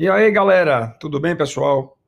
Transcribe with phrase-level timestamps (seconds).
[0.00, 1.98] E aí, galera, tudo bem, pessoal?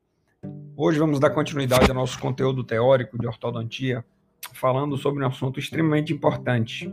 [0.77, 4.05] Hoje vamos dar continuidade ao nosso conteúdo teórico de ortodontia,
[4.53, 6.89] falando sobre um assunto extremamente importante.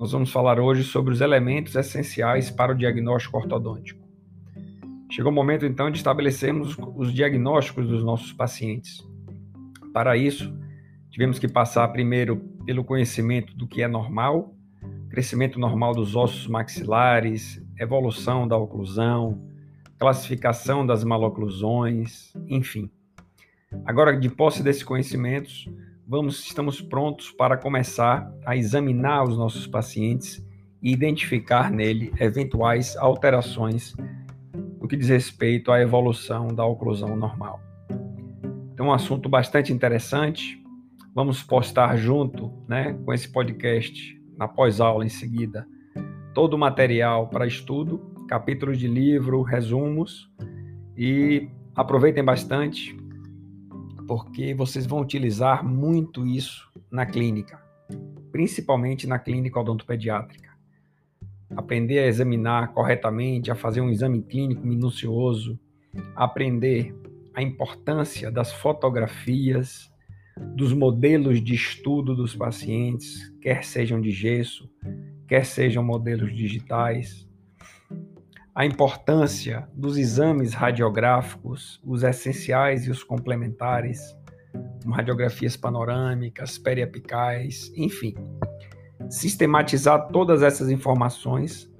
[0.00, 4.02] Nós vamos falar hoje sobre os elementos essenciais para o diagnóstico ortodôntico.
[5.12, 9.06] Chegou o momento então de estabelecermos os diagnósticos dos nossos pacientes.
[9.92, 10.58] Para isso,
[11.10, 14.54] tivemos que passar primeiro pelo conhecimento do que é normal,
[15.10, 19.46] crescimento normal dos ossos maxilares, evolução da oclusão,
[19.98, 22.90] classificação das maloclusões, enfim.
[23.84, 25.68] Agora, de posse desses conhecimentos,
[26.06, 30.44] vamos, estamos prontos para começar a examinar os nossos pacientes
[30.80, 33.94] e identificar nele eventuais alterações
[34.80, 37.60] no que diz respeito à evolução da oclusão normal.
[38.72, 40.62] Então, um assunto bastante interessante.
[41.14, 45.66] Vamos postar junto, né, com esse podcast na pós-aula em seguida,
[46.32, 50.30] todo o material para estudo capítulos de livro, resumos
[50.96, 52.94] e aproveitem bastante,
[54.06, 57.60] porque vocês vão utilizar muito isso na clínica,
[58.30, 60.48] principalmente na clínica odontopediátrica.
[61.56, 65.58] Aprender a examinar corretamente, a fazer um exame clínico minucioso,
[66.14, 66.94] aprender
[67.34, 69.90] a importância das fotografias,
[70.54, 74.70] dos modelos de estudo dos pacientes, quer sejam de gesso,
[75.26, 77.27] quer sejam modelos digitais
[78.54, 84.00] a importância dos exames radiográficos, os essenciais e os complementares,
[84.82, 88.14] como radiografias panorâmicas, periapicais, enfim.
[89.08, 91.70] Sistematizar todas essas informações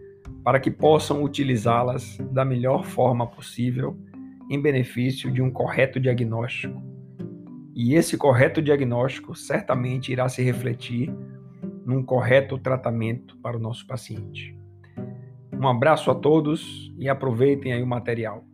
[0.44, 3.98] para que possam utilizá-las da melhor forma possível
[4.50, 6.82] em benefício de um correto diagnóstico.
[7.74, 11.14] E esse correto diagnóstico certamente irá se refletir
[11.84, 14.58] num correto tratamento para o nosso paciente.
[15.58, 18.44] Um abraço a todos e aproveitem aí o material.